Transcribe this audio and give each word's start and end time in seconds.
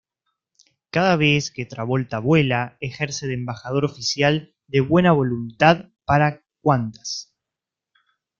Cada 0.89 1.15
vez 1.15 1.51
que 1.51 1.67
Travolta 1.67 2.17
vuela, 2.17 2.75
ejerce 2.79 3.27
de 3.27 3.35
embajador 3.35 3.85
oficial 3.85 4.55
de 4.65 4.79
buena 4.81 5.11
voluntad 5.11 5.89
para 6.05 6.41
Qantas. 6.63 7.31